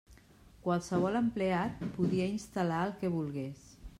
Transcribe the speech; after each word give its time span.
Qualsevol 0.67 1.19
empleat 1.19 1.85
podia 1.99 2.31
instal·lar 2.31 2.83
el 2.89 2.97
que 3.03 3.15
volgués. 3.19 3.71